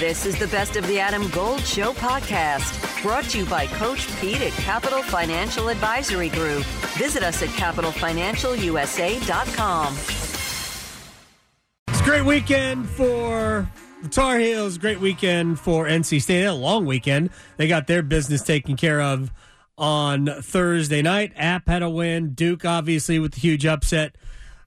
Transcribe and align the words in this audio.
This 0.00 0.24
is 0.24 0.38
the 0.38 0.46
Best 0.46 0.76
of 0.76 0.86
the 0.86 0.98
Adam 0.98 1.28
Gold 1.28 1.60
Show 1.60 1.92
podcast, 1.92 3.02
brought 3.02 3.24
to 3.24 3.40
you 3.40 3.44
by 3.44 3.66
Coach 3.66 4.08
Pete 4.18 4.40
at 4.40 4.52
Capital 4.52 5.02
Financial 5.02 5.68
Advisory 5.68 6.30
Group. 6.30 6.64
Visit 6.96 7.22
us 7.22 7.42
at 7.42 7.50
capitalfinancialusa.com. 7.50 9.92
It's 11.88 12.00
a 12.00 12.02
great 12.02 12.24
weekend 12.24 12.88
for 12.88 13.70
the 14.02 14.08
Tar 14.08 14.38
Heels. 14.38 14.78
Great 14.78 15.00
weekend 15.00 15.60
for 15.60 15.84
NC 15.84 16.22
State. 16.22 16.46
A 16.46 16.54
long 16.54 16.86
weekend. 16.86 17.28
They 17.58 17.68
got 17.68 17.86
their 17.86 18.02
business 18.02 18.42
taken 18.42 18.78
care 18.78 19.02
of 19.02 19.30
on 19.76 20.30
Thursday 20.40 21.02
night. 21.02 21.34
App 21.36 21.68
had 21.68 21.82
a 21.82 21.90
win. 21.90 22.32
Duke, 22.32 22.64
obviously, 22.64 23.18
with 23.18 23.32
the 23.32 23.40
huge 23.40 23.66
upset 23.66 24.16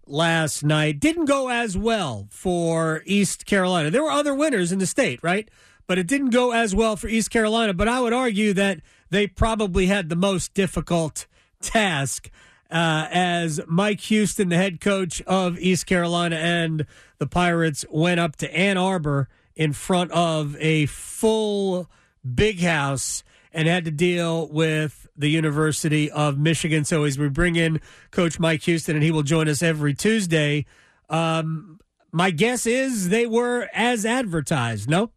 last 0.05 0.63
night. 0.63 0.99
Didn't 0.99 1.25
go 1.25 1.49
as 1.49 1.77
well 1.77 2.27
for 2.29 3.01
East 3.05 3.45
Carolina. 3.45 3.89
There 3.89 4.03
were 4.03 4.11
other 4.11 4.33
winners 4.33 4.71
in 4.71 4.79
the 4.79 4.85
state, 4.85 5.19
right? 5.23 5.49
But 5.87 5.97
it 5.97 6.07
didn't 6.07 6.29
go 6.29 6.51
as 6.51 6.73
well 6.73 6.95
for 6.95 7.07
East 7.07 7.29
Carolina. 7.29 7.73
But 7.73 7.87
I 7.87 7.99
would 7.99 8.13
argue 8.13 8.53
that 8.53 8.79
they 9.09 9.27
probably 9.27 9.87
had 9.87 10.09
the 10.09 10.15
most 10.15 10.53
difficult 10.53 11.27
task 11.61 12.29
uh, 12.71 13.07
as 13.11 13.59
Mike 13.67 14.01
Houston, 14.01 14.49
the 14.49 14.57
head 14.57 14.81
coach 14.81 15.21
of 15.23 15.59
East 15.59 15.85
Carolina 15.85 16.37
and 16.37 16.87
the 17.19 17.27
Pirates, 17.27 17.85
went 17.89 18.19
up 18.19 18.35
to 18.37 18.55
Ann 18.55 18.77
Arbor 18.77 19.29
in 19.55 19.73
front 19.73 20.11
of 20.11 20.55
a 20.59 20.87
full 20.87 21.89
big 22.23 22.61
house 22.61 23.23
and 23.53 23.67
had 23.67 23.85
to 23.85 23.91
deal 23.91 24.47
with 24.47 25.07
the 25.15 25.29
University 25.29 26.09
of 26.11 26.37
Michigan. 26.37 26.85
So 26.85 27.03
as 27.03 27.17
we 27.17 27.29
bring 27.29 27.55
in 27.55 27.79
Coach 28.11 28.39
Mike 28.39 28.63
Houston, 28.63 28.95
and 28.95 29.03
he 29.03 29.11
will 29.11 29.23
join 29.23 29.47
us 29.47 29.61
every 29.61 29.93
Tuesday, 29.93 30.65
um, 31.09 31.79
my 32.11 32.31
guess 32.31 32.65
is 32.65 33.09
they 33.09 33.25
were 33.25 33.67
as 33.73 34.05
advertised. 34.05 34.89
No. 34.89 35.11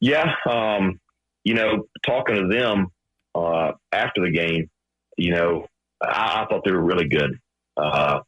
Yeah, 0.00 0.34
um, 0.48 1.00
you 1.44 1.54
know, 1.54 1.86
talking 2.06 2.36
to 2.36 2.48
them 2.48 2.88
uh, 3.34 3.72
after 3.92 4.22
the 4.22 4.30
game, 4.30 4.70
you 5.16 5.32
know, 5.32 5.66
I, 6.02 6.42
I 6.42 6.46
thought 6.48 6.62
they 6.64 6.72
were 6.72 6.84
really 6.84 7.08
good. 7.08 7.38
Uh, 7.76 8.20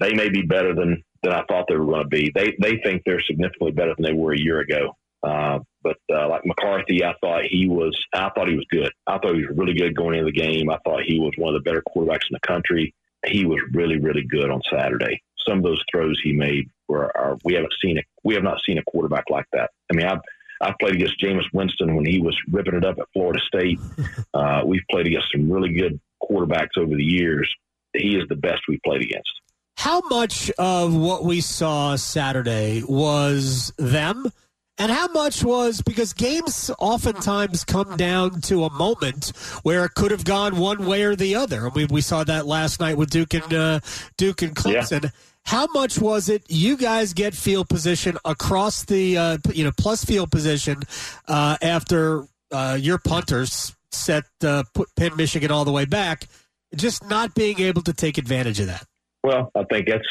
they 0.00 0.14
may 0.14 0.28
be 0.28 0.42
better 0.42 0.74
than 0.74 1.02
than 1.22 1.32
I 1.32 1.42
thought 1.48 1.66
they 1.68 1.76
were 1.76 1.86
going 1.86 2.02
to 2.02 2.08
be. 2.08 2.30
They 2.34 2.56
they 2.60 2.78
think 2.84 3.02
they're 3.04 3.22
significantly 3.22 3.72
better 3.72 3.94
than 3.96 4.04
they 4.04 4.12
were 4.12 4.32
a 4.32 4.40
year 4.40 4.60
ago. 4.60 4.96
Uh, 5.22 5.60
but 5.86 6.14
uh, 6.14 6.28
like 6.28 6.44
McCarthy, 6.44 7.04
I 7.04 7.14
thought 7.20 7.44
he 7.44 7.68
was. 7.68 7.96
I 8.12 8.30
thought 8.30 8.48
he 8.48 8.56
was 8.56 8.66
good. 8.70 8.90
I 9.06 9.18
thought 9.18 9.34
he 9.34 9.46
was 9.46 9.56
really 9.56 9.74
good 9.74 9.94
going 9.94 10.18
into 10.18 10.30
the 10.32 10.32
game. 10.32 10.70
I 10.70 10.78
thought 10.84 11.02
he 11.02 11.20
was 11.20 11.32
one 11.36 11.54
of 11.54 11.62
the 11.62 11.68
better 11.68 11.82
quarterbacks 11.82 12.26
in 12.30 12.32
the 12.32 12.46
country. 12.46 12.94
He 13.26 13.44
was 13.44 13.60
really, 13.72 13.98
really 13.98 14.22
good 14.22 14.50
on 14.50 14.60
Saturday. 14.70 15.22
Some 15.46 15.58
of 15.58 15.64
those 15.64 15.82
throws 15.90 16.20
he 16.22 16.32
made 16.32 16.68
were. 16.88 17.16
Are, 17.16 17.38
we 17.44 17.54
haven't 17.54 17.74
seen 17.82 17.98
it. 17.98 18.04
We 18.24 18.34
have 18.34 18.42
not 18.42 18.58
seen 18.66 18.78
a 18.78 18.82
quarterback 18.90 19.24
like 19.30 19.46
that. 19.52 19.70
I 19.90 19.96
mean, 19.96 20.06
I've 20.06 20.20
I've 20.60 20.78
played 20.80 20.96
against 20.96 21.20
Jameis 21.22 21.44
Winston 21.52 21.94
when 21.94 22.04
he 22.04 22.20
was 22.20 22.36
ripping 22.50 22.74
it 22.74 22.84
up 22.84 22.98
at 22.98 23.06
Florida 23.12 23.40
State. 23.46 23.78
Uh, 24.34 24.62
we've 24.66 24.82
played 24.90 25.06
against 25.06 25.28
some 25.32 25.50
really 25.50 25.72
good 25.72 25.98
quarterbacks 26.22 26.76
over 26.76 26.94
the 26.94 27.02
years. 27.02 27.50
He 27.94 28.16
is 28.16 28.28
the 28.28 28.36
best 28.36 28.60
we've 28.68 28.82
played 28.84 29.00
against. 29.00 29.30
How 29.76 30.02
much 30.10 30.50
of 30.58 30.94
what 30.94 31.24
we 31.24 31.40
saw 31.40 31.96
Saturday 31.96 32.82
was 32.86 33.72
them? 33.78 34.30
And 34.78 34.92
how 34.92 35.08
much 35.08 35.42
was 35.42 35.80
because 35.80 36.12
games 36.12 36.70
oftentimes 36.78 37.64
come 37.64 37.96
down 37.96 38.42
to 38.42 38.64
a 38.64 38.72
moment 38.72 39.32
where 39.62 39.86
it 39.86 39.94
could 39.94 40.10
have 40.10 40.24
gone 40.24 40.58
one 40.58 40.84
way 40.86 41.04
or 41.04 41.16
the 41.16 41.34
other. 41.36 41.66
I 41.66 41.74
mean, 41.74 41.88
we 41.90 42.02
saw 42.02 42.24
that 42.24 42.46
last 42.46 42.78
night 42.78 42.98
with 42.98 43.08
Duke 43.08 43.32
and 43.32 43.54
uh, 43.54 43.80
Duke 44.18 44.42
and 44.42 44.54
Clemson. 44.54 45.04
Yeah. 45.04 45.10
How 45.44 45.66
much 45.68 45.98
was 45.98 46.28
it? 46.28 46.44
You 46.48 46.76
guys 46.76 47.14
get 47.14 47.32
field 47.32 47.68
position 47.68 48.18
across 48.24 48.84
the 48.84 49.16
uh, 49.16 49.38
you 49.52 49.64
know 49.64 49.70
plus 49.78 50.04
field 50.04 50.30
position 50.30 50.82
uh, 51.26 51.56
after 51.62 52.26
uh, 52.50 52.76
your 52.78 52.98
punters 52.98 53.74
set 53.92 54.24
uh, 54.44 54.64
put 54.74 54.88
pin 54.96 55.16
Michigan 55.16 55.50
all 55.50 55.64
the 55.64 55.72
way 55.72 55.84
back, 55.84 56.26
just 56.74 57.08
not 57.08 57.34
being 57.34 57.60
able 57.60 57.82
to 57.82 57.92
take 57.92 58.18
advantage 58.18 58.60
of 58.60 58.66
that. 58.66 58.84
Well, 59.24 59.50
I 59.54 59.64
think 59.64 59.88
that's 59.88 60.08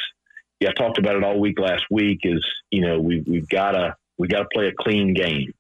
yeah. 0.60 0.70
I 0.70 0.74
talked 0.74 0.98
about 0.98 1.18
it 1.18 1.24
all 1.24 1.40
week 1.40 1.60
last 1.60 1.84
week. 1.92 2.22
Is 2.24 2.44
you 2.72 2.82
know 2.82 3.00
we 3.00 3.24
we've 3.28 3.48
got 3.50 3.72
to 3.72 3.96
we 4.18 4.28
got 4.28 4.40
to 4.40 4.50
play 4.54 4.68
a 4.68 4.74
clean 4.78 5.14
game, 5.14 5.54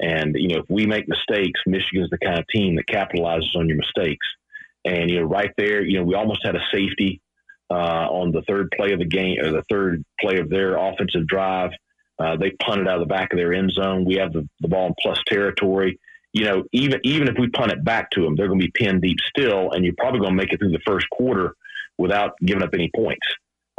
and 0.00 0.34
you 0.36 0.48
know 0.48 0.60
if 0.60 0.66
we 0.68 0.86
make 0.86 1.08
mistakes, 1.08 1.60
Michigan's 1.66 2.10
the 2.10 2.18
kind 2.18 2.38
of 2.38 2.46
team 2.48 2.76
that 2.76 2.86
capitalizes 2.86 3.56
on 3.56 3.68
your 3.68 3.78
mistakes. 3.78 4.26
And 4.84 5.10
you 5.10 5.20
know 5.20 5.26
right 5.26 5.52
there, 5.56 5.82
you 5.82 5.98
know 5.98 6.04
we 6.04 6.14
almost 6.14 6.44
had 6.44 6.56
a 6.56 6.64
safety 6.72 7.20
uh, 7.70 8.08
on 8.10 8.32
the 8.32 8.42
third 8.42 8.70
play 8.76 8.92
of 8.92 8.98
the 8.98 9.06
game 9.06 9.38
or 9.40 9.50
the 9.50 9.64
third 9.70 10.04
play 10.20 10.38
of 10.38 10.50
their 10.50 10.76
offensive 10.76 11.26
drive. 11.26 11.70
Uh, 12.18 12.36
they 12.36 12.52
punted 12.62 12.86
out 12.86 13.00
of 13.00 13.08
the 13.08 13.12
back 13.12 13.32
of 13.32 13.38
their 13.38 13.52
end 13.52 13.72
zone. 13.72 14.04
We 14.04 14.16
have 14.16 14.32
the, 14.32 14.48
the 14.60 14.68
ball 14.68 14.86
in 14.86 14.94
plus 15.02 15.18
territory 15.26 15.98
you 16.34 16.44
know, 16.44 16.64
even 16.72 17.00
even 17.04 17.28
if 17.28 17.36
we 17.38 17.48
punt 17.48 17.72
it 17.72 17.84
back 17.84 18.10
to 18.10 18.22
them, 18.22 18.34
they're 18.34 18.48
going 18.48 18.60
to 18.60 18.66
be 18.66 18.72
pinned 18.72 19.00
deep 19.00 19.18
still, 19.28 19.70
and 19.70 19.84
you're 19.84 19.94
probably 19.96 20.18
going 20.18 20.32
to 20.32 20.36
make 20.36 20.52
it 20.52 20.58
through 20.58 20.72
the 20.72 20.80
first 20.84 21.08
quarter 21.10 21.54
without 21.96 22.32
giving 22.44 22.64
up 22.64 22.74
any 22.74 22.90
points. 22.94 23.26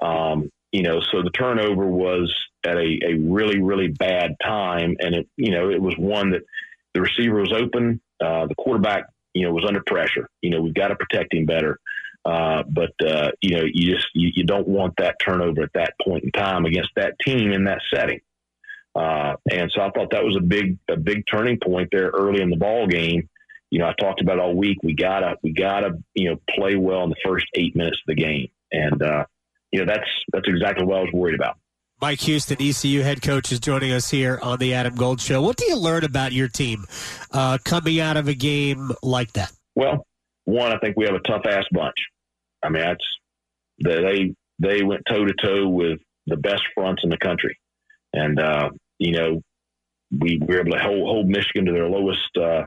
Um, 0.01 0.49
you 0.71 0.81
know, 0.81 1.01
so 1.11 1.21
the 1.21 1.31
turnover 1.31 1.85
was 1.85 2.33
at 2.65 2.77
a, 2.77 2.99
a 3.05 3.13
really 3.15 3.59
really 3.59 3.87
bad 3.87 4.35
time, 4.43 4.95
and 4.99 5.15
it 5.15 5.27
you 5.37 5.51
know 5.51 5.69
it 5.69 5.81
was 5.81 5.95
one 5.97 6.31
that 6.31 6.41
the 6.93 7.01
receiver 7.01 7.41
was 7.41 7.53
open, 7.53 8.01
uh, 8.23 8.47
the 8.47 8.55
quarterback 8.55 9.05
you 9.33 9.43
know 9.43 9.53
was 9.53 9.65
under 9.67 9.83
pressure. 9.85 10.29
You 10.41 10.49
know, 10.49 10.61
we've 10.61 10.73
got 10.73 10.87
to 10.87 10.95
protect 10.95 11.33
him 11.33 11.45
better. 11.45 11.79
Uh, 12.25 12.63
but 12.67 12.93
uh, 13.05 13.29
you 13.41 13.55
know, 13.55 13.63
you 13.71 13.93
just 13.93 14.07
you, 14.15 14.31
you 14.33 14.43
don't 14.45 14.67
want 14.67 14.95
that 14.97 15.17
turnover 15.23 15.61
at 15.61 15.73
that 15.75 15.93
point 16.03 16.23
in 16.23 16.31
time 16.31 16.65
against 16.65 16.89
that 16.95 17.13
team 17.23 17.51
in 17.51 17.65
that 17.65 17.81
setting. 17.93 18.21
Uh, 18.95 19.35
and 19.51 19.71
so 19.75 19.81
I 19.81 19.91
thought 19.91 20.11
that 20.11 20.23
was 20.23 20.35
a 20.37 20.41
big 20.41 20.79
a 20.89 20.97
big 20.97 21.25
turning 21.31 21.59
point 21.63 21.89
there 21.91 22.09
early 22.09 22.41
in 22.41 22.49
the 22.49 22.55
ball 22.55 22.87
game. 22.87 23.29
You 23.69 23.79
know, 23.79 23.87
I 23.87 23.93
talked 23.99 24.21
about 24.21 24.39
all 24.39 24.55
week. 24.55 24.77
We 24.81 24.95
gotta 24.95 25.35
we 25.43 25.51
gotta 25.51 25.99
you 26.15 26.29
know 26.29 26.39
play 26.49 26.75
well 26.75 27.03
in 27.03 27.09
the 27.09 27.15
first 27.23 27.45
eight 27.55 27.75
minutes 27.75 27.97
of 27.97 28.15
the 28.15 28.21
game, 28.21 28.49
and 28.71 29.03
uh, 29.03 29.25
you 29.71 29.81
know 29.81 29.85
that's 29.85 30.09
that's 30.31 30.47
exactly 30.47 30.85
what 30.85 30.97
I 30.97 31.01
was 31.01 31.13
worried 31.13 31.35
about. 31.35 31.57
Mike 32.01 32.19
Houston, 32.21 32.57
ECU 32.59 33.03
head 33.03 33.21
coach, 33.21 33.53
is 33.53 33.59
joining 33.59 33.93
us 33.93 34.09
here 34.09 34.37
on 34.41 34.59
the 34.59 34.73
Adam 34.73 34.95
Gold 34.95 35.21
Show. 35.21 35.41
What 35.41 35.55
do 35.55 35.65
you 35.65 35.77
learn 35.77 36.03
about 36.03 36.33
your 36.33 36.49
team 36.49 36.85
uh, 37.31 37.57
coming 37.63 38.01
out 38.01 38.17
of 38.17 38.27
a 38.27 38.33
game 38.33 38.91
like 39.01 39.31
that? 39.33 39.53
Well, 39.75 40.05
one, 40.43 40.73
I 40.73 40.77
think 40.79 40.97
we 40.97 41.05
have 41.05 41.15
a 41.15 41.19
tough 41.19 41.43
ass 41.47 41.63
bunch. 41.71 41.95
I 42.61 42.69
mean, 42.69 42.83
that's 42.83 43.05
they 43.81 44.35
they 44.59 44.83
went 44.83 45.03
toe 45.09 45.25
to 45.25 45.33
toe 45.41 45.69
with 45.69 45.99
the 46.27 46.35
best 46.35 46.63
fronts 46.73 47.01
in 47.03 47.09
the 47.09 47.17
country, 47.17 47.57
and 48.11 48.39
uh, 48.41 48.71
you 48.99 49.13
know, 49.13 49.41
we 50.11 50.39
were 50.45 50.59
able 50.59 50.71
to 50.71 50.79
hold, 50.79 51.07
hold 51.07 51.27
Michigan 51.27 51.65
to 51.65 51.71
their 51.71 51.87
lowest 51.87 52.37
uh, 52.37 52.63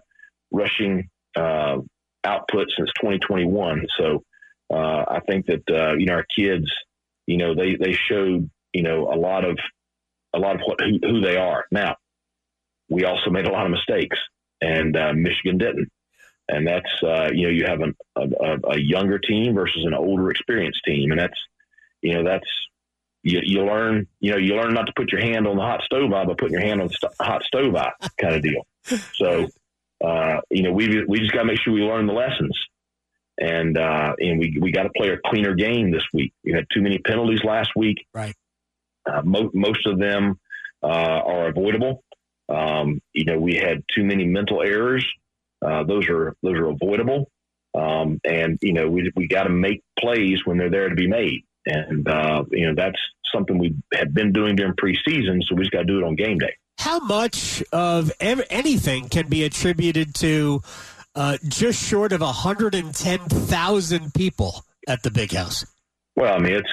rushing 0.51 1.11
uh, 1.37 1.77
output 2.25 2.69
since 2.77 2.91
2021. 3.01 3.87
So 3.99 4.23
uh, 4.73 5.05
I 5.07 5.21
think 5.29 5.47
that 5.47 5.63
uh, 5.71 5.97
you 5.97 6.07
know 6.07 6.15
our 6.15 6.27
kids, 6.35 6.73
you 7.27 7.37
know, 7.37 7.55
they 7.55 7.77
they 7.77 7.93
showed 7.93 8.49
you 8.73 8.83
know 8.83 9.13
a 9.13 9.17
lot 9.17 9.45
of 9.45 9.59
a 10.35 10.39
lot 10.39 10.57
of 10.57 10.63
what 10.65 10.81
who, 10.81 10.99
who 11.03 11.21
they 11.21 11.37
are. 11.37 11.65
Now 11.71 11.97
we 12.89 13.05
also 13.05 13.31
made 13.31 13.47
a 13.47 13.53
lot 13.53 13.67
of 13.67 13.73
mistakes, 13.73 14.19
and 14.61 14.97
uh, 14.97 15.13
Michigan 15.13 15.59
didn't. 15.59 15.91
And 16.51 16.67
that's 16.67 17.03
uh, 17.03 17.29
you 17.33 17.45
know 17.45 17.53
you 17.53 17.67
have 17.67 17.81
an, 17.81 17.95
a, 18.17 18.71
a 18.71 18.81
younger 18.81 19.19
team 19.19 19.55
versus 19.55 19.85
an 19.85 19.95
older 19.95 20.31
experienced 20.31 20.81
team, 20.87 21.11
and 21.11 21.21
that's 21.21 21.39
you 22.01 22.15
know 22.15 22.25
that's 22.25 22.49
you, 23.23 23.41
you 23.43 23.65
learn, 23.65 24.07
you 24.21 24.31
know, 24.31 24.39
you 24.39 24.55
learn 24.55 24.75
not 24.75 24.87
to 24.87 24.93
put 24.95 25.13
your 25.13 25.21
hand 25.21 25.47
on 25.47 25.57
the 25.57 25.63
hot 25.63 25.83
stove 25.83 26.13
eye, 26.13 26.25
but 26.25 26.39
putting 26.39 26.53
your 26.53 26.63
hand 26.63 26.81
on 26.81 26.89
the 26.89 26.95
st- 26.95 27.13
hot 27.21 27.43
stove 27.45 27.75
eye 27.75 27.93
kind 28.21 28.35
of 28.35 28.43
deal. 28.43 28.67
So, 29.15 29.49
uh, 30.05 30.41
you 30.51 30.63
know, 30.63 30.73
we 30.73 31.05
we 31.05 31.19
just 31.19 31.33
got 31.33 31.41
to 31.41 31.45
make 31.45 31.61
sure 31.61 31.75
we 31.75 31.83
learn 31.83 32.07
the 32.07 32.13
lessons, 32.13 32.57
and 33.39 33.77
uh, 33.77 34.15
and 34.19 34.39
we 34.39 34.57
we 34.61 34.73
got 34.73 34.85
to 34.85 34.91
play 34.97 35.11
a 35.11 35.19
cleaner 35.27 35.55
game 35.55 35.91
this 35.91 36.05
week. 36.15 36.33
We 36.45 36.53
had 36.53 36.67
too 36.73 36.81
many 36.81 36.99
penalties 36.99 37.43
last 37.45 37.71
week. 37.77 38.07
Right. 38.15 38.35
Uh, 39.11 39.23
mo- 39.25 39.51
most 39.55 39.87
of 39.87 39.99
them 39.99 40.39
uh, 40.83 40.87
are 40.87 41.49
avoidable. 41.49 42.03
Um, 42.49 43.01
you 43.13 43.25
know, 43.25 43.39
we 43.39 43.57
had 43.57 43.83
too 43.95 44.05
many 44.05 44.25
mental 44.25 44.63
errors. 44.63 45.07
Uh, 45.65 45.85
those 45.85 46.09
are 46.09 46.35
those 46.43 46.55
are 46.55 46.69
avoidable. 46.69 47.31
Um, 47.75 48.21
and 48.25 48.59
you 48.63 48.73
know, 48.73 48.89
we 48.89 49.11
we 49.17 49.29
got 49.29 49.45
to 49.45 49.51
make 49.51 49.83
plays 49.99 50.45
when 50.45 50.59
they're 50.59 50.71
there 50.71 50.89
to 50.89 50.95
be 50.95 51.09
made. 51.09 51.45
And, 51.69 52.09
uh, 52.09 52.45
you 52.51 52.67
know, 52.67 52.75
that's 52.75 52.99
something 53.33 53.59
we 53.59 53.75
have 53.93 54.15
been 54.15 54.33
doing 54.33 54.57
during 54.57 54.73
preseason, 54.73 55.43
so 55.45 55.55
we 55.55 55.63
just 55.63 55.73
got 55.73 55.81
to 55.81 55.85
do 55.85 55.99
it 55.99 56.05
on 56.05 56.17
game 56.17 56.39
day. 56.39 56.57
How 56.79 56.99
much 57.01 57.63
of 57.73 58.11
ev- 58.21 58.47
anything 58.51 59.09
can 59.09 59.29
be 59.29 59.45
attributed 59.45 60.15
to 60.17 60.63
uh, 61.15 61.37
just 61.47 61.85
short 61.85 62.13
of 62.13 62.21
110,000 62.21 64.15
people 64.15 64.65
at 64.87 65.03
the 65.03 65.11
big 65.11 65.33
house? 65.33 65.67
Well, 66.17 66.35
I 66.35 66.39
mean, 66.39 66.55
it's 66.55 66.73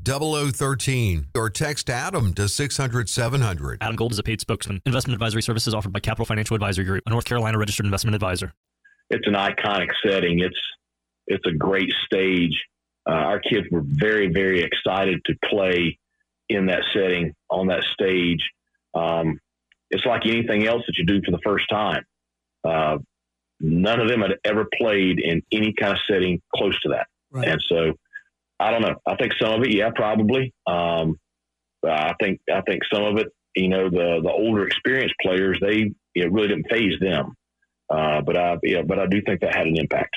0013 0.03 1.27
or 1.35 1.49
text 1.49 1.89
Adam 1.89 2.33
to 2.33 2.47
600 2.47 3.09
700. 3.09 3.77
Adam 3.81 3.95
Gold 3.95 4.11
is 4.11 4.19
a 4.19 4.23
paid 4.23 4.41
spokesman. 4.41 4.81
Investment 4.85 5.15
advisory 5.15 5.41
services 5.41 5.73
offered 5.73 5.93
by 5.93 5.99
Capital 5.99 6.25
Financial 6.25 6.55
Advisory 6.55 6.85
Group, 6.85 7.03
a 7.05 7.09
North 7.09 7.25
Carolina 7.25 7.57
registered 7.57 7.85
investment 7.85 8.15
advisor. 8.15 8.53
It's 9.09 9.27
an 9.27 9.33
iconic 9.33 9.89
setting. 10.05 10.39
It's 10.39 10.59
it's 11.27 11.45
a 11.45 11.51
great 11.51 11.91
stage. 12.05 12.59
Uh, 13.09 13.13
our 13.13 13.39
kids 13.39 13.67
were 13.71 13.83
very 13.85 14.27
very 14.27 14.63
excited 14.63 15.21
to 15.25 15.35
play 15.45 15.97
in 16.49 16.65
that 16.67 16.83
setting 16.93 17.33
on 17.49 17.67
that 17.67 17.83
stage. 17.93 18.41
Um, 18.93 19.39
it's 19.89 20.05
like 20.05 20.25
anything 20.25 20.67
else 20.67 20.83
that 20.87 20.97
you 20.97 21.05
do 21.05 21.21
for 21.23 21.31
the 21.31 21.39
first 21.43 21.69
time. 21.69 22.03
Uh, 22.63 22.97
none 23.59 23.99
of 23.99 24.07
them 24.07 24.21
had 24.21 24.37
ever 24.45 24.65
played 24.77 25.19
in 25.19 25.41
any 25.51 25.73
kind 25.73 25.93
of 25.93 25.99
setting 26.09 26.41
close 26.55 26.79
to 26.81 26.89
that, 26.89 27.07
right. 27.31 27.47
and 27.47 27.61
so 27.67 27.93
I 28.61 28.71
don't 28.71 28.81
know. 28.81 28.95
I 29.07 29.15
think 29.15 29.33
some 29.41 29.53
of 29.53 29.61
it, 29.63 29.75
yeah, 29.75 29.89
probably. 29.95 30.53
Um, 30.67 31.19
I 31.83 32.13
think 32.21 32.41
I 32.53 32.61
think 32.61 32.83
some 32.93 33.03
of 33.03 33.17
it, 33.17 33.27
you 33.55 33.67
know, 33.67 33.89
the 33.89 34.21
the 34.23 34.31
older 34.31 34.67
experienced 34.67 35.15
players, 35.21 35.57
they 35.61 35.93
it 36.13 36.31
really 36.31 36.49
didn't 36.49 36.69
phase 36.69 36.99
them. 36.99 37.33
Uh, 37.89 38.21
but 38.21 38.37
I 38.37 38.57
yeah, 38.63 38.83
but 38.83 38.99
I 38.99 39.07
do 39.07 39.21
think 39.21 39.41
that 39.41 39.55
had 39.55 39.67
an 39.67 39.77
impact. 39.77 40.15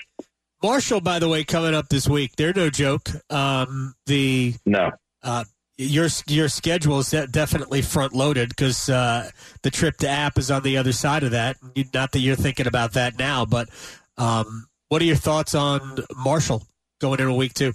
Marshall, 0.63 1.01
by 1.01 1.19
the 1.19 1.29
way, 1.29 1.45
coming 1.45 1.75
up 1.75 1.89
this 1.89 2.07
week, 2.09 2.37
they're 2.37 2.53
no 2.53 2.71
joke. 2.71 3.09
Um, 3.31 3.95
the 4.07 4.55
no. 4.67 4.91
Uh, 5.23 5.45
your 5.77 6.09
your 6.29 6.49
schedule 6.49 7.01
is 7.01 7.11
definitely 7.31 7.83
front 7.83 8.15
loaded 8.15 8.51
because 8.51 8.89
uh, 8.89 9.31
the 9.63 9.71
trip 9.71 9.97
to 9.99 10.09
App 10.09 10.39
is 10.39 10.51
on 10.51 10.63
the 10.63 10.77
other 10.77 10.93
side 10.93 11.25
of 11.25 11.33
that. 11.33 11.57
Not 11.93 12.13
that 12.13 12.21
you're 12.21 12.37
thinking 12.37 12.67
about 12.67 12.93
that 12.93 13.19
now, 13.19 13.45
but 13.45 13.69
um, 14.17 14.67
what 14.89 15.03
are 15.03 15.07
your 15.07 15.17
thoughts 15.17 15.55
on 15.55 15.99
Marshall 16.17 16.63
going 17.01 17.21
into 17.21 17.33
week 17.33 17.55
two? 17.55 17.73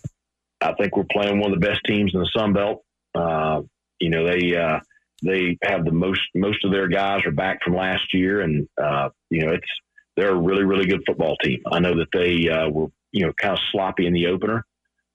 I 0.61 0.73
think 0.73 0.95
we're 0.95 1.05
playing 1.11 1.39
one 1.39 1.53
of 1.53 1.59
the 1.59 1.65
best 1.65 1.81
teams 1.85 2.11
in 2.13 2.19
the 2.19 2.29
Sun 2.35 2.53
Belt. 2.53 2.83
Uh, 3.15 3.61
you 3.99 4.09
know, 4.09 4.25
they 4.25 4.55
uh, 4.55 4.79
they 5.23 5.57
have 5.63 5.85
the 5.85 5.91
most 5.91 6.21
most 6.35 6.63
of 6.65 6.71
their 6.71 6.87
guys 6.87 7.25
are 7.25 7.31
back 7.31 7.59
from 7.63 7.75
last 7.75 8.13
year, 8.13 8.41
and 8.41 8.67
uh, 8.81 9.09
you 9.29 9.45
know, 9.45 9.53
it's 9.53 9.67
they're 10.15 10.33
a 10.33 10.39
really 10.39 10.63
really 10.63 10.85
good 10.85 11.03
football 11.05 11.35
team. 11.37 11.61
I 11.71 11.79
know 11.79 11.95
that 11.97 12.09
they 12.13 12.49
uh, 12.49 12.69
were 12.69 12.87
you 13.11 13.25
know 13.25 13.33
kind 13.33 13.53
of 13.53 13.59
sloppy 13.71 14.05
in 14.05 14.13
the 14.13 14.27
opener. 14.27 14.65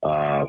Uh, 0.03 0.47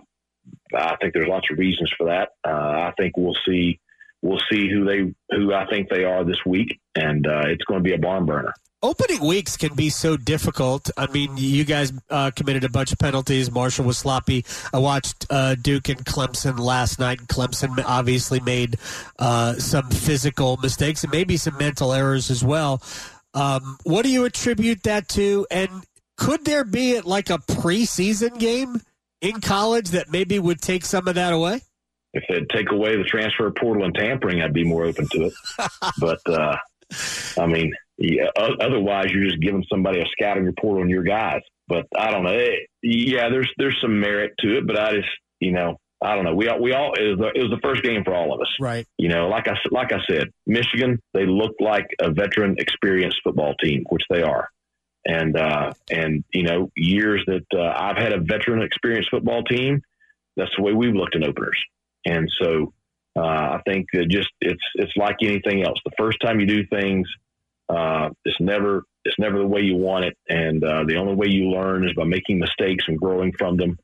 I 0.75 0.95
think 1.01 1.13
there's 1.13 1.27
lots 1.27 1.47
of 1.51 1.57
reasons 1.57 1.91
for 1.97 2.07
that. 2.07 2.29
Uh, 2.47 2.89
I 2.89 2.93
think 2.97 3.17
we'll 3.17 3.37
see 3.47 3.79
we'll 4.21 4.41
see 4.51 4.69
who 4.69 4.85
they 4.85 5.13
who 5.35 5.53
I 5.53 5.65
think 5.67 5.89
they 5.89 6.05
are 6.05 6.23
this 6.23 6.43
week, 6.45 6.79
and 6.95 7.25
it's 7.25 7.65
going 7.65 7.83
to 7.83 7.87
be 7.87 7.93
a 7.93 7.99
barn 7.99 8.25
burner 8.25 8.53
opening 8.89 9.25
weeks 9.25 9.57
can 9.57 9.73
be 9.73 9.89
so 9.89 10.17
difficult. 10.17 10.89
I 10.97 11.07
mean, 11.07 11.37
you 11.37 11.63
guys 11.63 11.91
uh, 12.09 12.31
committed 12.35 12.63
a 12.63 12.69
bunch 12.69 12.91
of 12.91 12.99
penalties. 12.99 13.51
Marshall 13.51 13.85
was 13.85 13.97
sloppy. 13.97 14.45
I 14.73 14.79
watched 14.79 15.25
uh, 15.29 15.55
Duke 15.55 15.89
and 15.89 16.05
Clemson 16.05 16.59
last 16.59 16.99
night, 16.99 17.19
Clemson 17.27 17.83
obviously 17.85 18.39
made 18.39 18.77
uh, 19.19 19.53
some 19.53 19.89
physical 19.89 20.57
mistakes 20.57 21.03
and 21.03 21.11
maybe 21.11 21.37
some 21.37 21.57
mental 21.57 21.93
errors 21.93 22.29
as 22.29 22.43
well. 22.43 22.81
Um, 23.33 23.77
what 23.83 24.03
do 24.03 24.09
you 24.09 24.25
attribute 24.25 24.83
that 24.83 25.09
to? 25.09 25.45
And 25.51 25.69
could 26.17 26.45
there 26.45 26.63
be 26.63 27.01
like 27.01 27.29
a 27.29 27.37
preseason 27.37 28.39
game 28.39 28.81
in 29.21 29.41
college 29.41 29.89
that 29.89 30.11
maybe 30.11 30.39
would 30.39 30.61
take 30.61 30.85
some 30.85 31.07
of 31.07 31.15
that 31.15 31.33
away? 31.33 31.61
If 32.13 32.23
they'd 32.29 32.49
take 32.49 32.71
away 32.71 32.95
the 32.95 33.03
transfer 33.03 33.51
portal 33.51 33.83
and 33.83 33.93
tampering, 33.93 34.41
I'd 34.41 34.53
be 34.53 34.63
more 34.63 34.85
open 34.85 35.07
to 35.09 35.25
it. 35.25 35.33
but 35.99 36.21
uh, 36.29 36.55
I 37.37 37.45
mean, 37.45 37.73
yeah, 37.97 38.29
otherwise, 38.37 39.11
you're 39.11 39.25
just 39.25 39.41
giving 39.41 39.65
somebody 39.69 40.01
a 40.01 40.05
scouting 40.11 40.45
report 40.45 40.81
on 40.81 40.89
your 40.89 41.03
guys. 41.03 41.41
But 41.67 41.85
I 41.97 42.11
don't 42.11 42.23
know. 42.23 42.33
It, 42.33 42.67
yeah, 42.83 43.29
there's 43.29 43.51
there's 43.57 43.77
some 43.81 43.99
merit 43.99 44.33
to 44.39 44.57
it, 44.57 44.67
but 44.67 44.77
I 44.77 44.95
just 44.95 45.09
you 45.39 45.51
know 45.51 45.79
I 46.03 46.15
don't 46.15 46.25
know. 46.25 46.35
We 46.35 46.47
all, 46.47 46.61
we 46.61 46.73
all 46.73 46.93
it 46.93 47.07
was, 47.09 47.19
the, 47.19 47.39
it 47.39 47.41
was 47.43 47.51
the 47.51 47.67
first 47.67 47.83
game 47.83 48.03
for 48.03 48.13
all 48.13 48.33
of 48.33 48.41
us, 48.41 48.53
right? 48.59 48.85
You 48.97 49.09
know, 49.09 49.27
like 49.27 49.47
I 49.47 49.55
like 49.71 49.91
I 49.91 49.99
said, 50.09 50.29
Michigan 50.45 51.01
they 51.13 51.25
looked 51.25 51.61
like 51.61 51.87
a 52.01 52.11
veteran, 52.11 52.57
experienced 52.59 53.21
football 53.23 53.55
team, 53.55 53.85
which 53.89 54.03
they 54.09 54.21
are, 54.21 54.49
and 55.05 55.37
uh, 55.37 55.73
and 55.89 56.23
you 56.33 56.43
know 56.43 56.69
years 56.75 57.23
that 57.27 57.45
uh, 57.55 57.73
I've 57.75 57.97
had 57.97 58.13
a 58.13 58.19
veteran, 58.19 58.61
experienced 58.61 59.09
football 59.09 59.43
team. 59.43 59.81
That's 60.35 60.51
the 60.57 60.63
way 60.63 60.73
we've 60.73 60.93
looked 60.93 61.15
in 61.15 61.23
openers, 61.23 61.63
and 62.05 62.29
so 62.41 62.73
uh, 63.15 63.21
I 63.21 63.61
think 63.65 63.87
that 63.93 64.09
just 64.09 64.29
it's 64.41 64.63
it's 64.75 64.95
like 64.97 65.17
anything 65.21 65.63
else. 65.63 65.79
The 65.85 65.95
first 65.97 66.19
time 66.21 66.41
you 66.41 66.45
do 66.45 66.67
things 66.67 67.07
uh, 67.69 68.09
it's 68.23 68.39
never 68.39 68.83
it's 69.03 69.17
never 69.19 69.37
the 69.39 69.47
way 69.47 69.61
you 69.61 69.75
want 69.75 70.05
it, 70.05 70.17
and 70.29 70.63
uh, 70.63 70.83
the 70.87 70.97
only 70.97 71.15
way 71.15 71.27
you 71.29 71.49
learn 71.49 71.85
is 71.85 71.93
by 71.93 72.03
making 72.03 72.39
mistakes 72.39 72.85
and 72.87 72.99
growing 72.99 73.31
from 73.37 73.57
them. 73.57 73.77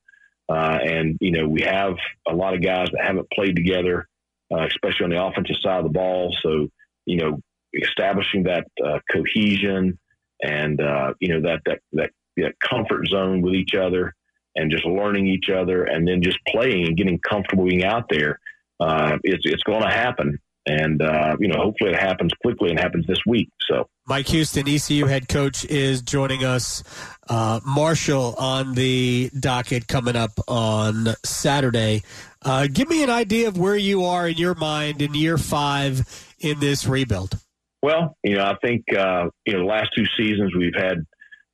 Uh, 0.50 0.78
and 0.84 1.18
you 1.22 1.32
know 1.32 1.48
we 1.48 1.62
have 1.62 1.96
a 2.28 2.34
lot 2.34 2.54
of 2.54 2.62
guys 2.62 2.90
that 2.92 3.06
haven't 3.06 3.30
played 3.32 3.56
together, 3.56 4.08
uh, 4.54 4.66
especially 4.66 5.06
on 5.06 5.10
the 5.10 5.24
offensive 5.24 5.56
side 5.62 5.80
of 5.80 5.84
the 5.84 5.90
ball. 5.90 6.36
So 6.42 6.68
you 7.06 7.18
know 7.18 7.40
establishing 7.74 8.44
that 8.44 8.68
uh, 8.84 9.00
cohesion 9.12 9.98
and 10.44 10.82
uh, 10.82 11.14
you 11.20 11.30
know 11.30 11.42
that, 11.42 11.62
that 11.94 12.10
that 12.38 12.60
comfort 12.60 13.08
zone 13.08 13.42
with 13.42 13.54
each 13.54 13.76
other, 13.76 14.14
and 14.56 14.72
just 14.72 14.86
learning 14.86 15.28
each 15.28 15.50
other, 15.50 15.84
and 15.84 16.08
then 16.08 16.22
just 16.22 16.40
playing 16.48 16.88
and 16.88 16.98
getting 16.98 17.20
comfortable 17.20 17.66
being 17.66 17.84
out 17.84 18.10
there. 18.10 18.40
it's 18.80 19.46
it's 19.46 19.64
going 19.64 19.82
to 19.82 19.90
happen, 19.90 20.40
and 20.66 21.02
uh, 21.02 21.36
you 21.40 21.48
know 21.48 21.58
hopefully 21.58 21.92
it 21.92 22.00
happens 22.00 22.32
quickly 22.44 22.70
and 22.70 22.80
happens 22.80 23.06
this 23.08 23.20
week. 23.26 23.50
So 23.70 23.90
Mike 24.08 24.28
Houston, 24.28 24.68
ECU 24.68 25.06
head 25.06 25.28
coach, 25.28 25.66
is 25.66 26.02
joining 26.02 26.44
us. 26.44 26.84
Uh, 27.30 27.60
Marshall 27.66 28.36
on 28.38 28.74
the 28.74 29.30
docket 29.40 29.88
coming 29.88 30.16
up 30.16 30.32
on 30.48 31.08
Saturday. 31.24 32.04
Uh, 32.44 32.68
give 32.72 32.90
me 32.90 33.04
an 33.04 33.10
idea 33.10 33.48
of 33.48 33.58
where 33.58 33.76
you 33.76 34.06
are 34.06 34.28
in 34.28 34.38
your 34.38 34.56
mind 34.56 35.02
in 35.02 35.14
year 35.14 35.38
five 35.38 36.02
in 36.40 36.60
this 36.60 36.86
rebuild. 36.88 37.40
Well, 37.82 38.18
you 38.24 38.36
know, 38.36 38.46
I 38.46 38.56
think 38.62 38.86
uh, 38.94 39.30
you 39.46 39.54
know 39.54 39.60
the 39.60 39.66
last 39.66 39.90
two 39.96 40.06
seasons 40.18 40.54
we've 40.56 40.76
had 40.76 41.06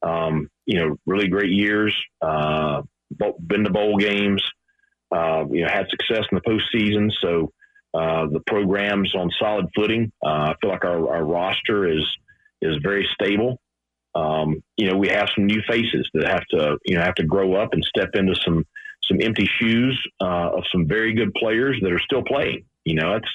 um, 0.02 0.50
you 0.66 0.80
know 0.80 0.98
really 1.06 1.28
great 1.28 1.52
years. 1.52 1.96
Uh, 2.22 2.82
been 3.40 3.64
to 3.64 3.70
bowl 3.70 3.98
games. 3.98 4.44
Uh, 5.10 5.46
you 5.50 5.62
know, 5.62 5.70
had 5.70 5.88
success 5.90 6.26
in 6.32 6.38
the 6.38 6.42
postseason. 6.42 7.10
So 7.22 7.54
uh, 7.98 8.28
the 8.28 8.42
program's 8.46 9.16
on 9.16 9.32
solid 9.40 9.66
footing. 9.76 10.12
Uh, 10.24 10.52
I 10.52 10.56
feel 10.62 10.70
like 10.70 10.86
our, 10.86 11.16
our, 11.16 11.24
roster 11.24 11.92
is 11.92 12.06
is 12.62 12.76
very 12.84 13.08
stable. 13.14 13.60
Um, 14.14 14.62
you 14.78 14.88
know, 14.88 14.98
we 14.98 15.08
have 15.08 15.30
some 15.34 15.48
new 15.48 15.62
faces 15.68 16.08
that 16.14 16.28
have 16.28 16.46
to 16.52 16.78
you 16.86 16.96
know 16.96 17.02
have 17.02 17.16
to 17.16 17.26
grow 17.26 17.56
up 17.56 17.74
and 17.74 17.84
step 17.84 18.10
into 18.14 18.36
some 18.36 18.66
some 19.04 19.18
empty 19.22 19.50
shoes 19.60 20.00
uh, 20.22 20.50
of 20.58 20.64
some 20.72 20.88
very 20.88 21.14
good 21.14 21.34
players 21.34 21.80
that 21.82 21.92
are 21.92 22.00
still 22.00 22.24
playing. 22.24 22.66
You 22.86 22.96
know, 22.96 23.16
it's 23.16 23.30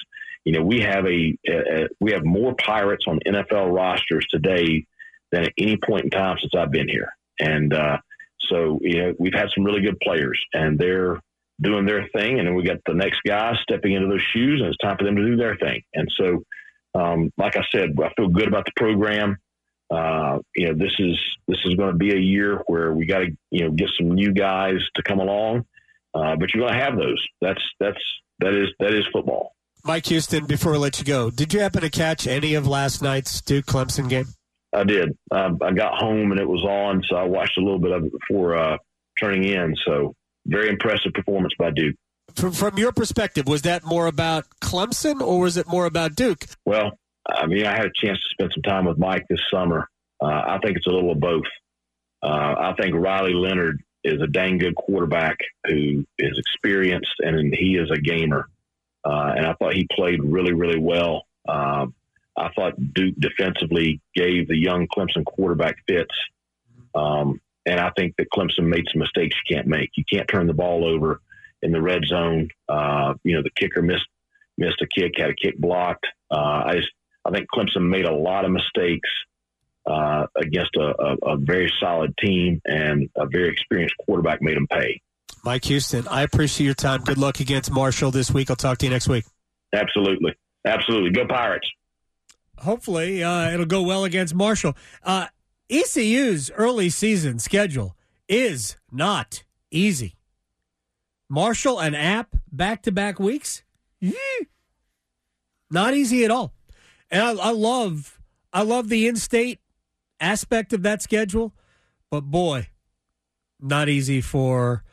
you 0.45 0.53
know 0.53 0.61
we 0.61 0.79
have 0.79 1.05
a, 1.05 1.37
a, 1.45 1.83
a 1.83 1.87
we 1.99 2.13
have 2.13 2.23
more 2.23 2.55
Pirates 2.55 3.03
on 3.05 3.19
NFL 3.27 3.75
rosters 3.75 4.25
today 4.29 4.85
than 5.33 5.43
at 5.43 5.53
any 5.57 5.77
point 5.77 6.05
in 6.05 6.09
time 6.09 6.37
since 6.39 6.53
I've 6.55 6.71
been 6.71 6.87
here, 6.87 7.09
and 7.41 7.73
uh, 7.73 7.97
so 8.49 8.79
you 8.81 9.01
know 9.01 9.13
we've 9.19 9.33
had 9.33 9.49
some 9.53 9.65
really 9.65 9.81
good 9.81 9.99
players, 9.99 10.39
and 10.53 10.79
they're 10.79 11.19
doing 11.61 11.85
their 11.85 12.07
thing, 12.15 12.39
and 12.39 12.47
then 12.47 12.55
we 12.55 12.63
got 12.63 12.77
the 12.85 12.93
next 12.93 13.19
guy 13.25 13.53
stepping 13.61 13.93
into 13.93 14.07
those 14.07 14.23
shoes, 14.33 14.59
and 14.59 14.69
it's 14.69 14.77
time 14.77 14.97
for 14.97 15.05
them 15.05 15.15
to 15.15 15.25
do 15.25 15.35
their 15.35 15.55
thing. 15.55 15.81
And 15.93 16.11
so, 16.17 16.43
um, 16.99 17.31
like 17.37 17.57
I 17.57 17.63
said, 17.71 17.91
I 18.03 18.09
feel 18.15 18.29
good 18.29 18.47
about 18.47 18.65
the 18.65 18.71
program. 18.75 19.37
Uh, 19.89 20.39
you 20.55 20.67
know, 20.67 20.73
this 20.73 20.93
is 20.99 21.19
this 21.47 21.59
is 21.65 21.75
going 21.75 21.91
to 21.91 21.97
be 21.97 22.13
a 22.13 22.19
year 22.19 22.63
where 22.67 22.93
we 22.93 23.05
got 23.05 23.19
to 23.19 23.27
you 23.51 23.65
know 23.65 23.71
get 23.71 23.89
some 23.97 24.11
new 24.11 24.33
guys 24.33 24.79
to 24.95 25.03
come 25.03 25.19
along, 25.19 25.65
uh, 26.13 26.35
but 26.35 26.53
you're 26.53 26.65
going 26.65 26.77
to 26.77 26.83
have 26.83 26.97
those. 26.97 27.23
That's 27.41 27.61
that's 27.79 28.01
that 28.39 28.53
is 28.53 28.69
that 28.79 28.93
is 28.93 29.05
football. 29.13 29.53
Mike 29.85 30.05
Houston, 30.05 30.45
before 30.45 30.75
I 30.75 30.77
let 30.77 30.99
you 30.99 31.05
go, 31.05 31.29
did 31.29 31.53
you 31.53 31.59
happen 31.59 31.81
to 31.81 31.89
catch 31.89 32.25
any 32.25 32.53
of 32.53 32.65
last 32.65 33.01
night's 33.01 33.41
Duke 33.41 33.65
Clemson 33.65 34.07
game? 34.09 34.27
I 34.73 34.85
did. 34.85 35.17
Um, 35.29 35.59
I 35.61 35.71
got 35.71 35.95
home 35.95 36.31
and 36.31 36.39
it 36.39 36.47
was 36.47 36.63
on, 36.63 37.03
so 37.09 37.17
I 37.17 37.23
watched 37.23 37.57
a 37.57 37.61
little 37.61 37.79
bit 37.79 37.91
of 37.91 38.05
it 38.05 38.11
before 38.11 38.55
uh, 38.55 38.77
turning 39.19 39.43
in. 39.43 39.75
So 39.85 40.15
very 40.45 40.69
impressive 40.69 41.13
performance 41.13 41.53
by 41.57 41.71
Duke. 41.71 41.95
From, 42.35 42.51
from 42.51 42.77
your 42.77 42.91
perspective, 42.91 43.47
was 43.47 43.63
that 43.63 43.85
more 43.85 44.07
about 44.07 44.45
Clemson 44.61 45.21
or 45.21 45.41
was 45.41 45.57
it 45.57 45.67
more 45.67 45.85
about 45.85 46.15
Duke? 46.15 46.45
Well, 46.65 46.91
I 47.27 47.45
mean, 47.45 47.65
I 47.65 47.75
had 47.75 47.85
a 47.85 47.91
chance 48.05 48.17
to 48.17 48.29
spend 48.31 48.51
some 48.53 48.63
time 48.63 48.85
with 48.85 48.97
Mike 48.97 49.25
this 49.29 49.39
summer. 49.51 49.89
Uh, 50.21 50.25
I 50.25 50.59
think 50.63 50.77
it's 50.77 50.87
a 50.87 50.89
little 50.89 51.11
of 51.11 51.19
both. 51.19 51.43
Uh, 52.21 52.55
I 52.57 52.73
think 52.79 52.95
Riley 52.95 53.33
Leonard 53.33 53.81
is 54.03 54.21
a 54.21 54.27
dang 54.27 54.57
good 54.57 54.75
quarterback 54.75 55.37
who 55.67 56.05
is 56.17 56.37
experienced 56.37 57.13
and 57.19 57.53
he 57.53 57.75
is 57.75 57.89
a 57.91 57.99
gamer. 57.99 58.47
uh, 59.05 59.33
and 59.35 59.45
I 59.45 59.53
thought 59.53 59.73
he 59.73 59.87
played 59.91 60.23
really, 60.23 60.53
really 60.53 60.79
well. 60.79 61.23
Um, 61.47 61.93
I 62.37 62.49
thought 62.55 62.73
Duke 62.93 63.15
defensively 63.19 64.01
gave 64.15 64.47
the 64.47 64.57
young 64.57 64.87
Clemson 64.87 65.25
quarterback 65.25 65.75
fits. 65.87 66.15
Um, 66.95 67.39
and 67.65 67.79
I 67.79 67.91
think 67.97 68.15
that 68.17 68.27
Clemson 68.33 68.65
made 68.65 68.85
some 68.91 68.99
mistakes 68.99 69.35
you 69.47 69.55
can't 69.55 69.67
make. 69.67 69.91
You 69.95 70.03
can't 70.11 70.27
turn 70.27 70.47
the 70.47 70.53
ball 70.53 70.85
over 70.85 71.21
in 71.61 71.71
the 71.71 71.81
red 71.81 72.03
zone. 72.05 72.49
Uh, 72.67 73.13
you 73.23 73.35
know, 73.35 73.41
the 73.41 73.49
kicker 73.55 73.81
missed 73.81 74.07
missed 74.57 74.81
a 74.81 74.87
kick, 74.87 75.13
had 75.17 75.29
a 75.29 75.35
kick 75.35 75.57
blocked. 75.57 76.05
Uh, 76.29 76.63
I 76.65 76.73
just, 76.75 76.89
I 77.25 77.31
think 77.31 77.47
Clemson 77.53 77.89
made 77.89 78.05
a 78.05 78.13
lot 78.13 78.45
of 78.45 78.51
mistakes 78.51 79.09
uh, 79.85 80.25
against 80.37 80.75
a, 80.75 80.93
a, 81.01 81.33
a, 81.33 81.37
very 81.37 81.71
solid 81.79 82.13
team, 82.17 82.61
and 82.65 83.09
a 83.17 83.25
very 83.25 83.49
experienced 83.49 83.95
quarterback 84.05 84.41
made 84.41 84.55
them 84.55 84.67
pay. 84.67 85.01
Mike 85.43 85.65
Houston, 85.65 86.07
I 86.07 86.21
appreciate 86.21 86.65
your 86.65 86.73
time. 86.73 87.01
Good 87.01 87.17
luck 87.17 87.39
against 87.41 87.69
Marshall 87.71 88.11
this 88.11 88.31
week. 88.31 88.49
I'll 88.49 88.55
talk 88.55 88.77
to 88.77 88.85
you 88.85 88.91
next 88.91 89.09
week. 89.09 89.25
Absolutely, 89.73 90.35
absolutely. 90.65 91.11
Go 91.11 91.25
Pirates. 91.25 91.67
Hopefully, 92.59 93.23
uh, 93.23 93.51
it'll 93.51 93.65
go 93.65 93.81
well 93.81 94.05
against 94.05 94.33
Marshall. 94.33 94.77
Uh, 95.03 95.27
ECU's 95.69 96.51
early 96.51 96.89
season 96.89 97.39
schedule 97.39 97.95
is 98.27 98.77
not 98.91 99.43
easy. 99.71 100.15
Marshall 101.29 101.79
and 101.79 101.95
App 101.95 102.35
back 102.51 102.83
to 102.83 102.91
back 102.91 103.19
weeks, 103.19 103.63
not 105.71 105.93
easy 105.93 106.23
at 106.23 106.31
all. 106.31 106.53
And 107.09 107.21
I, 107.21 107.47
I 107.47 107.51
love, 107.51 108.19
I 108.51 108.63
love 108.63 108.89
the 108.89 109.07
in-state 109.07 109.59
aspect 110.19 110.73
of 110.73 110.83
that 110.83 111.01
schedule, 111.01 111.53
but 112.11 112.21
boy, 112.21 112.69
not 113.59 113.89
easy 113.89 114.21
for 114.21 114.83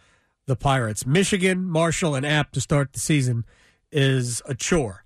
the 0.46 0.56
Pirates. 0.56 1.04
Michigan, 1.04 1.68
Marshall, 1.68 2.14
and 2.14 2.24
App 2.24 2.52
to 2.52 2.60
start 2.60 2.92
the 2.92 3.00
season 3.00 3.44
is 3.92 4.40
a 4.46 4.54
chore 4.54 5.04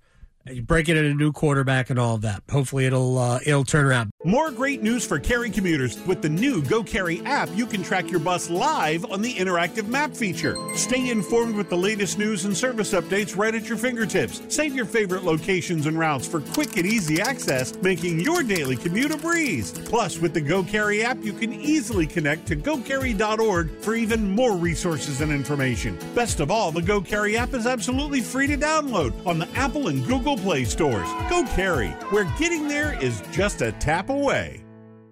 you 0.51 0.61
break 0.61 0.89
in 0.89 0.97
a 0.97 1.13
new 1.13 1.31
quarterback 1.31 1.89
and 1.89 1.97
all 1.97 2.15
of 2.15 2.21
that. 2.21 2.43
Hopefully, 2.51 2.85
it'll 2.85 3.17
uh, 3.17 3.39
it'll 3.45 3.63
turn 3.63 3.85
around. 3.85 4.11
More 4.23 4.51
great 4.51 4.83
news 4.83 5.05
for 5.05 5.19
Cary 5.19 5.49
commuters 5.49 5.99
with 6.05 6.21
the 6.21 6.29
new 6.29 6.61
Go 6.61 6.83
Cary 6.83 7.21
app. 7.25 7.49
You 7.53 7.65
can 7.65 7.81
track 7.81 8.11
your 8.11 8.19
bus 8.19 8.49
live 8.49 9.05
on 9.05 9.21
the 9.21 9.33
interactive 9.33 9.87
map 9.87 10.15
feature. 10.15 10.55
Stay 10.75 11.09
informed 11.09 11.55
with 11.55 11.69
the 11.69 11.77
latest 11.77 12.19
news 12.19 12.45
and 12.45 12.55
service 12.55 12.93
updates 12.93 13.35
right 13.35 13.55
at 13.55 13.67
your 13.67 13.77
fingertips. 13.77 14.41
Save 14.49 14.75
your 14.75 14.85
favorite 14.85 15.23
locations 15.23 15.87
and 15.87 15.97
routes 15.97 16.27
for 16.27 16.41
quick 16.41 16.77
and 16.77 16.85
easy 16.85 17.21
access, 17.21 17.75
making 17.81 18.19
your 18.19 18.43
daily 18.43 18.75
commute 18.75 19.11
a 19.11 19.17
breeze. 19.17 19.71
Plus, 19.71 20.19
with 20.19 20.33
the 20.33 20.41
Go 20.41 20.63
Cary 20.63 21.03
app, 21.03 21.23
you 21.23 21.33
can 21.33 21.53
easily 21.53 22.05
connect 22.05 22.47
to 22.47 22.55
GoCary.org 22.55 23.71
for 23.79 23.95
even 23.95 24.29
more 24.29 24.55
resources 24.55 25.21
and 25.21 25.31
information. 25.31 25.97
Best 26.13 26.39
of 26.39 26.51
all, 26.51 26.71
the 26.71 26.81
Go 26.81 27.01
Cary 27.01 27.35
app 27.35 27.53
is 27.53 27.65
absolutely 27.65 28.21
free 28.21 28.47
to 28.47 28.57
download 28.57 29.13
on 29.25 29.39
the 29.39 29.47
Apple 29.55 29.87
and 29.87 30.05
Google 30.05 30.34
Play 30.37 30.65
stores. 30.65 31.07
Go 31.29 31.45
Cary, 31.55 31.89
where 32.09 32.25
getting 32.37 32.67
there 32.67 33.01
is 33.01 33.21
just 33.31 33.61
a 33.61 33.71
tap 33.73 34.09
away. 34.09 34.64